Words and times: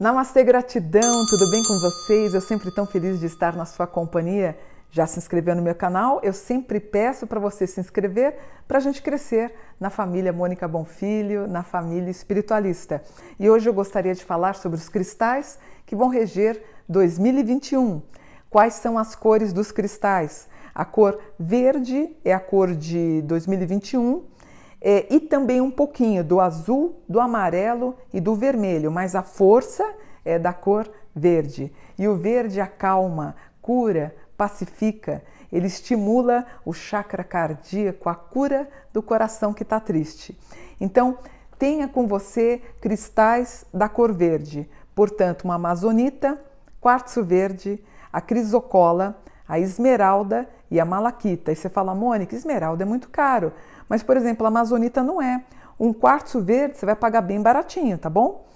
Namastê, 0.00 0.44
gratidão, 0.44 1.26
tudo 1.26 1.50
bem 1.50 1.60
com 1.64 1.76
vocês? 1.80 2.32
Eu 2.32 2.40
sempre 2.40 2.70
tão 2.70 2.86
feliz 2.86 3.18
de 3.18 3.26
estar 3.26 3.56
na 3.56 3.64
sua 3.64 3.84
companhia. 3.84 4.56
Já 4.92 5.08
se 5.08 5.18
inscreveu 5.18 5.56
no 5.56 5.62
meu 5.62 5.74
canal? 5.74 6.20
Eu 6.22 6.32
sempre 6.32 6.78
peço 6.78 7.26
para 7.26 7.40
você 7.40 7.66
se 7.66 7.80
inscrever 7.80 8.38
para 8.68 8.78
a 8.78 8.80
gente 8.80 9.02
crescer 9.02 9.52
na 9.80 9.90
família 9.90 10.32
Mônica 10.32 10.68
Bonfilho, 10.68 11.48
na 11.48 11.64
família 11.64 12.12
espiritualista. 12.12 13.02
E 13.40 13.50
hoje 13.50 13.68
eu 13.68 13.74
gostaria 13.74 14.14
de 14.14 14.24
falar 14.24 14.54
sobre 14.54 14.78
os 14.78 14.88
cristais 14.88 15.58
que 15.84 15.96
vão 15.96 16.06
reger 16.06 16.62
2021. 16.88 18.00
Quais 18.48 18.74
são 18.74 18.96
as 18.96 19.16
cores 19.16 19.52
dos 19.52 19.72
cristais? 19.72 20.48
A 20.72 20.84
cor 20.84 21.18
verde 21.36 22.16
é 22.24 22.32
a 22.32 22.38
cor 22.38 22.72
de 22.72 23.20
2021 23.22 24.22
é, 24.80 25.12
e 25.12 25.20
também 25.20 25.60
um 25.60 25.70
pouquinho 25.70 26.22
do 26.22 26.40
azul, 26.40 27.02
do 27.08 27.20
amarelo 27.20 27.96
e 28.12 28.20
do 28.20 28.34
vermelho, 28.34 28.90
mas 28.90 29.14
a 29.14 29.22
força 29.22 29.84
é 30.24 30.38
da 30.38 30.52
cor 30.52 30.90
verde. 31.14 31.72
E 31.98 32.06
o 32.06 32.16
verde 32.16 32.60
acalma, 32.60 33.34
cura, 33.60 34.14
pacifica, 34.36 35.22
ele 35.52 35.66
estimula 35.66 36.46
o 36.64 36.72
chakra 36.72 37.24
cardíaco, 37.24 38.08
a 38.08 38.14
cura 38.14 38.68
do 38.92 39.02
coração 39.02 39.52
que 39.52 39.62
está 39.62 39.80
triste. 39.80 40.38
Então, 40.80 41.18
tenha 41.58 41.88
com 41.88 42.06
você 42.06 42.62
cristais 42.80 43.64
da 43.72 43.88
cor 43.88 44.12
verde, 44.12 44.68
portanto, 44.94 45.44
uma 45.44 45.54
amazonita, 45.54 46.38
quartzo 46.80 47.24
verde, 47.24 47.82
a 48.12 48.20
crisocola, 48.20 49.18
a 49.48 49.58
esmeralda 49.58 50.48
e 50.70 50.78
a 50.78 50.84
malaquita. 50.84 51.50
E 51.50 51.56
você 51.56 51.68
fala, 51.68 51.94
Mônica, 51.94 52.36
esmeralda 52.36 52.82
é 52.82 52.86
muito 52.86 53.08
caro. 53.08 53.52
Mas, 53.88 54.02
por 54.02 54.16
exemplo, 54.16 54.44
a 54.44 54.48
amazonita 54.48 55.02
não 55.02 55.22
é. 55.22 55.42
Um 55.80 55.92
quartzo 55.92 56.40
verde 56.40 56.76
você 56.76 56.84
vai 56.84 56.94
pagar 56.94 57.22
bem 57.22 57.40
baratinho, 57.40 57.96
tá 57.96 58.10
bom? 58.10 58.46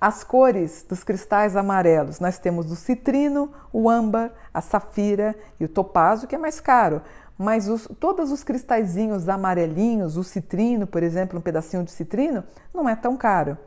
As 0.00 0.22
cores 0.22 0.86
dos 0.88 1.02
cristais 1.02 1.56
amarelos, 1.56 2.20
nós 2.20 2.38
temos 2.38 2.70
o 2.70 2.76
citrino, 2.76 3.50
o 3.72 3.90
âmbar, 3.90 4.30
a 4.54 4.60
safira 4.60 5.34
e 5.58 5.64
o 5.64 5.68
topázio, 5.68 6.28
que 6.28 6.36
é 6.36 6.38
mais 6.38 6.60
caro. 6.60 7.02
Mas 7.36 7.68
os, 7.68 7.88
todos 7.98 8.30
os 8.30 8.44
cristalzinhos 8.44 9.28
amarelinhos, 9.28 10.16
o 10.16 10.22
citrino, 10.22 10.86
por 10.86 11.02
exemplo, 11.02 11.38
um 11.38 11.42
pedacinho 11.42 11.82
de 11.82 11.90
citrino, 11.90 12.44
não 12.72 12.88
é 12.88 12.94
tão 12.94 13.16
caro. 13.16 13.58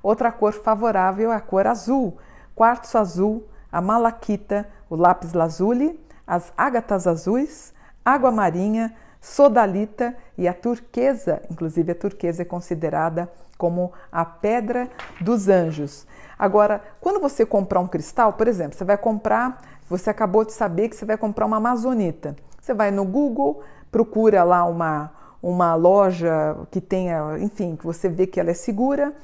Outra 0.00 0.30
cor 0.30 0.52
favorável 0.52 1.32
é 1.32 1.34
a 1.34 1.40
cor 1.40 1.66
azul, 1.66 2.18
quartzo 2.54 2.98
azul, 2.98 3.48
a 3.72 3.80
malaquita, 3.80 4.68
o 4.88 4.94
lápis 4.94 5.32
lazuli, 5.32 5.98
as 6.26 6.52
ágatas 6.56 7.06
azuis, 7.06 7.72
água 8.04 8.30
marinha, 8.30 8.94
sodalita 9.20 10.14
e 10.36 10.46
a 10.46 10.52
turquesa, 10.52 11.40
inclusive 11.50 11.92
a 11.92 11.94
turquesa 11.94 12.42
é 12.42 12.44
considerada 12.44 13.30
como 13.56 13.92
a 14.12 14.24
pedra 14.24 14.90
dos 15.20 15.48
anjos. 15.48 16.06
Agora, 16.38 16.82
quando 17.00 17.20
você 17.20 17.46
comprar 17.46 17.80
um 17.80 17.86
cristal, 17.86 18.34
por 18.34 18.48
exemplo, 18.48 18.76
você 18.76 18.84
vai 18.84 18.98
comprar, 18.98 19.62
você 19.88 20.10
acabou 20.10 20.44
de 20.44 20.52
saber 20.52 20.88
que 20.88 20.96
você 20.96 21.04
vai 21.04 21.16
comprar 21.16 21.46
uma 21.46 21.56
amazonita. 21.56 22.36
Você 22.60 22.74
vai 22.74 22.90
no 22.90 23.04
Google, 23.04 23.62
procura 23.90 24.42
lá 24.42 24.64
uma, 24.64 25.12
uma 25.42 25.74
loja 25.74 26.56
que 26.70 26.80
tenha, 26.80 27.38
enfim, 27.38 27.76
que 27.76 27.84
você 27.84 28.08
vê 28.08 28.26
que 28.26 28.40
ela 28.40 28.50
é 28.50 28.54
segura. 28.54 29.14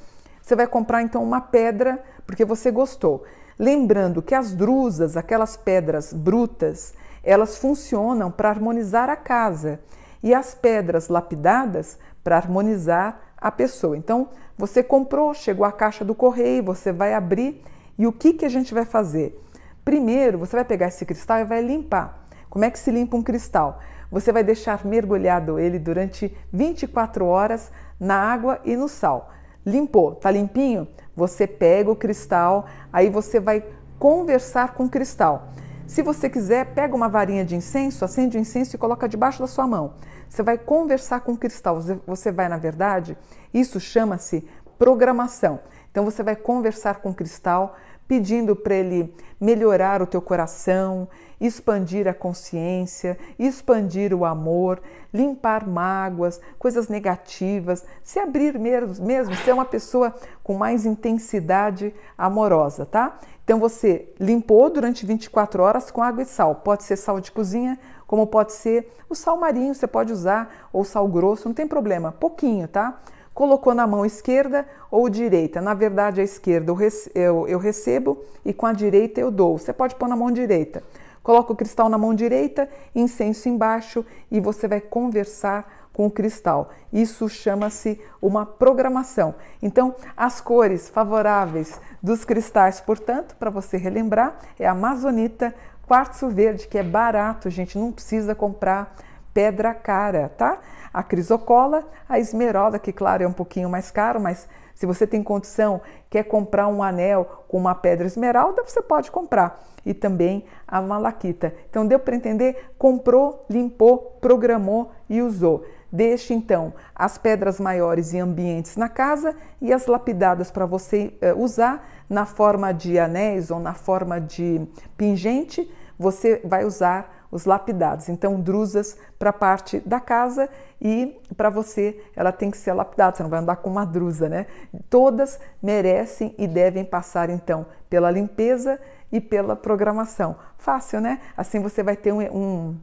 Você 0.41 0.55
vai 0.57 0.67
comprar 0.67 1.03
então 1.03 1.23
uma 1.23 1.41
pedra 1.41 2.03
porque 2.27 2.45
você 2.45 2.71
gostou. 2.71 3.25
Lembrando 3.61 4.23
que 4.23 4.35
as 4.35 4.55
drusas, 4.55 5.19
aquelas 5.19 5.55
pedras 5.55 6.15
brutas, 6.15 6.95
elas 7.23 7.59
funcionam 7.59 8.31
para 8.31 8.49
harmonizar 8.49 9.11
a 9.11 9.17
casa 9.17 9.81
e 10.23 10.33
as 10.33 10.55
pedras 10.55 11.09
lapidadas 11.09 11.99
para 12.25 12.39
harmonizar 12.39 13.21
a 13.37 13.51
pessoa. 13.51 13.99
Então, 13.99 14.31
você 14.57 14.83
comprou, 14.83 15.35
chegou 15.35 15.67
a 15.67 15.73
caixa 15.73 16.03
do 16.03 16.15
correio, 16.15 16.65
você 16.65 16.91
vai 16.91 17.13
abrir 17.13 17.63
e 17.99 18.07
o 18.07 18.13
que, 18.13 18.33
que 18.33 18.47
a 18.47 18.49
gente 18.49 18.73
vai 18.73 18.87
fazer? 18.87 19.39
Primeiro, 19.85 20.39
você 20.39 20.57
vai 20.57 20.65
pegar 20.65 20.89
esse 20.89 21.05
cristal 21.05 21.41
e 21.41 21.45
vai 21.45 21.61
limpar. 21.61 22.25
Como 22.49 22.65
é 22.65 22.71
que 22.71 22.79
se 22.79 22.91
limpa 22.91 23.15
um 23.15 23.23
cristal? 23.23 23.79
Você 24.11 24.33
vai 24.33 24.43
deixar 24.43 24.87
mergulhado 24.87 25.59
ele 25.59 25.79
durante 25.79 26.35
24 26.51 27.27
horas 27.27 27.71
na 28.01 28.17
água 28.17 28.59
e 28.65 28.75
no 28.75 28.89
sal. 28.89 29.31
Limpou, 29.67 30.15
tá 30.15 30.31
limpinho? 30.31 30.89
Você 31.17 31.47
pega 31.47 31.91
o 31.91 31.97
cristal, 31.97 32.67
aí 32.93 33.11
você 33.11 33.39
vai 33.41 33.65
conversar 33.99 34.75
com 34.75 34.85
o 34.85 34.89
cristal. 34.89 35.49
Se 35.87 36.03
você 36.03 36.31
quiser, 36.31 36.67
pega 36.67 36.95
uma 36.95 37.09
varinha 37.09 37.45
de 37.45 37.57
incenso, 37.57 38.05
acende 38.05 38.39
o 38.39 38.41
incenso 38.41 38.77
e 38.77 38.79
coloca 38.79 39.09
debaixo 39.09 39.41
da 39.41 39.47
sua 39.47 39.67
mão. 39.67 39.95
Você 40.29 40.43
vai 40.43 40.57
conversar 40.57 41.21
com 41.21 41.33
o 41.33 41.37
cristal. 41.37 41.81
Você 42.07 42.31
vai, 42.31 42.49
na 42.49 42.57
verdade, 42.57 43.19
isso 43.53 43.81
chama-se 43.81 44.47
programação. 44.79 45.59
Então 45.91 46.05
você 46.05 46.23
vai 46.23 46.37
conversar 46.37 47.01
com 47.01 47.11
o 47.11 47.15
cristal, 47.15 47.77
pedindo 48.11 48.57
para 48.57 48.75
ele 48.75 49.15
melhorar 49.41 50.03
o 50.03 50.07
teu 50.07 50.21
coração, 50.21 51.07
expandir 51.41 52.09
a 52.09 52.13
consciência, 52.13 53.17
expandir 53.39 54.13
o 54.13 54.25
amor, 54.25 54.83
limpar 55.15 55.65
mágoas, 55.65 56.41
coisas 56.59 56.89
negativas, 56.89 57.87
se 58.03 58.19
abrir 58.19 58.59
mesmo, 58.59 59.07
mesmo 59.07 59.33
ser 59.37 59.53
uma 59.53 59.65
pessoa 59.65 60.13
com 60.43 60.55
mais 60.55 60.85
intensidade 60.85 61.95
amorosa, 62.19 62.85
tá? 62.85 63.17
Então 63.45 63.61
você 63.61 64.13
limpou 64.19 64.69
durante 64.69 65.07
24 65.07 65.63
horas 65.63 65.89
com 65.89 66.03
água 66.03 66.25
e 66.25 66.27
sal. 66.27 66.57
Pode 66.57 66.83
ser 66.83 66.97
sal 66.97 67.21
de 67.21 67.31
cozinha, 67.31 67.79
como 68.09 68.27
pode 68.27 68.55
ser 68.55 68.93
o 69.09 69.15
sal 69.15 69.37
marinho, 69.37 69.73
você 69.73 69.87
pode 69.87 70.13
usar, 70.13 70.69
ou 70.73 70.83
sal 70.83 71.07
grosso, 71.07 71.47
não 71.47 71.55
tem 71.55 71.69
problema, 71.69 72.11
pouquinho, 72.11 72.67
tá? 72.67 73.01
Colocou 73.41 73.75
na 73.75 73.87
mão 73.87 74.05
esquerda 74.05 74.69
ou 74.91 75.09
direita. 75.09 75.63
Na 75.63 75.73
verdade, 75.73 76.21
a 76.21 76.23
esquerda 76.23 76.71
eu, 77.15 77.59
recebo 77.59 78.23
e 78.45 78.53
com 78.53 78.67
a 78.67 78.73
direita 78.75 79.19
eu 79.19 79.31
dou. 79.31 79.57
Você 79.57 79.73
pode 79.73 79.95
pôr 79.95 80.11
na 80.11 80.15
mão 80.15 80.31
direita. 80.31 80.83
Coloca 81.23 81.51
o 81.51 81.57
cristal 81.57 81.89
na 81.89 81.97
mão 81.97 82.15
direita, 82.15 82.69
incenso 82.95 83.49
embaixo 83.49 84.05
e 84.31 84.41
você 84.41 84.69
vai 84.69 84.79
conversar 84.79 85.89
com 85.91 86.05
o 86.05 86.11
cristal. 86.11 86.69
Isso 86.93 87.31
chama-se 87.31 87.99
uma 88.21 88.45
programação. 88.45 89.35
Então, 89.63 89.95
as 90.15 90.43
cores 90.43 90.91
favoráveis 90.91 91.81
dos 92.03 92.27
cristais, 92.27 92.79
portanto, 92.79 93.35
para 93.39 93.49
você 93.49 93.79
relembrar, 93.79 94.39
é 94.59 94.67
a 94.67 94.73
amazonita, 94.73 95.55
quartzo 95.89 96.29
verde, 96.29 96.69
que 96.69 96.77
é 96.77 96.83
barato, 96.83 97.49
gente, 97.49 97.79
não 97.79 97.91
precisa 97.91 98.35
comprar 98.35 98.95
pedra 99.33 99.75
cara, 99.75 100.31
tá? 100.37 100.59
A 100.93 101.03
crisocola, 101.03 101.87
a 102.09 102.19
esmeralda, 102.19 102.79
que 102.79 102.93
claro 102.93 103.23
é 103.23 103.27
um 103.27 103.33
pouquinho 103.33 103.69
mais 103.69 103.91
caro, 103.91 104.21
mas 104.21 104.49
se 104.75 104.87
você 104.87 105.07
tem 105.07 105.23
condição, 105.23 105.81
quer 106.09 106.25
comprar 106.25 106.67
um 106.67 106.83
anel 106.83 107.45
com 107.49 107.59
uma 107.59 107.75
pedra 107.75 108.07
esmeralda, 108.07 108.65
você 108.65 108.81
pode 108.81 109.11
comprar. 109.11 109.63
E 109.85 109.93
também 109.93 110.45
a 110.67 110.81
malaquita. 110.81 111.55
Então 111.69 111.87
deu 111.87 111.99
para 111.99 112.17
entender? 112.17 112.73
Comprou, 112.79 113.45
limpou, 113.49 114.17
programou 114.21 114.91
e 115.09 115.21
usou. 115.21 115.65
Deixe 115.93 116.33
então 116.33 116.73
as 116.95 117.19
pedras 117.19 117.61
maiores 117.61 118.15
em 118.15 118.21
ambientes 118.21 118.77
na 118.77 118.89
casa 118.89 119.37
e 119.61 119.73
as 119.73 119.87
lapidadas 119.87 120.51
para 120.51 120.65
você 120.65 121.13
uh, 121.21 121.39
usar 121.39 121.87
na 122.09 122.25
forma 122.25 122.73
de 122.73 122.99
anéis 122.99 123.51
ou 123.51 123.61
na 123.61 123.75
forma 123.75 124.21
de 124.21 124.67
pingente, 124.97 125.71
você 125.99 126.41
vai 126.45 126.65
usar 126.65 127.20
os 127.31 127.45
lapidados. 127.45 128.09
Então, 128.09 128.41
drusas 128.41 128.97
para 129.19 129.31
a 129.31 129.33
parte 129.33 129.81
da 129.81 130.01
casa 130.01 130.49
e 130.81 131.21
para 131.37 131.51
você 131.51 132.01
ela 132.17 132.33
tem 132.33 132.51
que 132.51 132.57
ser 132.57 132.73
lapidada, 132.73 133.17
você 133.17 133.23
não 133.23 133.31
vai 133.31 133.41
andar 133.41 133.57
com 133.57 133.71
uma 133.71 133.85
drusa, 133.85 134.29
né? 134.29 134.47
Todas 134.89 135.39
merecem 135.63 136.35
e 136.39 136.47
devem 136.47 136.85
passar 136.85 137.31
então 137.31 137.67
pela 137.89 138.11
limpeza 138.11 138.81
e 139.13 139.21
pela 139.21 139.55
programação. 139.55 140.37
Fácil, 140.57 141.01
né? 141.01 141.21
Assim 141.37 141.61
você 141.61 141.83
vai 141.83 141.97
ter 141.97 142.13
um, 142.13 142.21
um, 142.21 142.77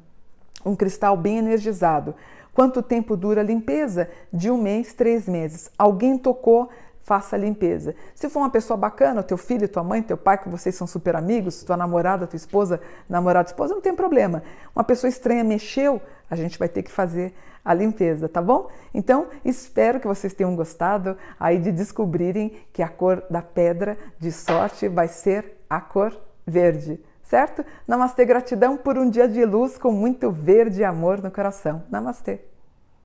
um 0.66 0.76
cristal 0.76 1.18
bem 1.18 1.38
energizado. 1.38 2.16
Quanto 2.54 2.82
tempo 2.82 3.16
dura 3.16 3.42
a 3.42 3.44
limpeza? 3.44 4.10
De 4.34 4.50
um 4.50 4.58
mês, 4.58 4.94
três 4.94 5.28
meses. 5.28 5.70
Alguém 5.78 6.18
tocou, 6.18 6.70
faça 7.08 7.38
a 7.38 7.40
limpeza. 7.40 7.96
Se 8.14 8.28
for 8.28 8.40
uma 8.40 8.50
pessoa 8.50 8.76
bacana, 8.76 9.24
teu 9.24 9.38
filho, 9.38 9.66
tua 9.70 9.82
mãe, 9.82 10.04
teu 10.04 10.18
pai, 10.18 10.38
que 10.38 10.50
vocês 10.50 10.76
são 10.76 10.86
super 10.86 11.16
amigos, 11.16 11.64
tua 11.64 11.78
namorada, 11.78 12.28
tua 12.28 12.36
esposa, 12.36 12.82
namorada, 13.08 13.48
esposa, 13.48 13.74
não 13.74 13.80
tem 13.82 13.96
problema. 13.96 14.44
Uma 14.76 14.84
pessoa 14.84 15.08
estranha 15.08 15.42
mexeu, 15.42 16.02
a 16.30 16.36
gente 16.36 16.60
vai 16.60 16.68
ter 16.68 16.84
que 16.84 16.92
fazer 16.92 17.34
a 17.64 17.74
limpeza, 17.74 18.28
tá 18.28 18.42
bom? 18.42 18.68
Então, 18.94 19.28
espero 19.46 20.02
que 20.02 20.08
vocês 20.08 20.34
tenham 20.34 20.54
gostado 20.54 21.18
aí 21.40 21.60
de 21.60 21.72
descobrirem 21.72 22.58
que 22.74 22.84
a 22.84 22.90
cor 22.90 23.24
da 23.30 23.42
pedra 23.42 23.98
de 24.20 24.30
sorte 24.30 24.90
vai 24.90 25.08
ser 25.08 25.64
a 25.70 25.80
cor 25.80 26.14
verde 26.46 27.00
certo? 27.24 27.66
Namastê, 27.86 28.24
gratidão 28.24 28.78
por 28.78 28.98
um 28.98 29.10
dia 29.10 29.28
de 29.28 29.44
luz 29.44 29.78
com 29.78 29.92
muito 29.92 30.32
verde 30.32 30.80
e 30.80 30.86
amor 30.86 31.22
no 31.22 31.30
coração. 31.30 31.84
Namastê. 31.92 32.40